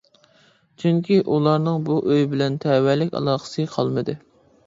[0.83, 4.17] چۈنكى ئۇلارنىڭ بۇ ئۆي بىلەن تەۋەلىك ئالاقىسى قالمىدى.